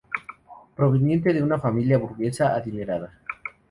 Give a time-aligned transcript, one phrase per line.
[0.75, 3.19] Proveniente de una familia burguesa adinerada.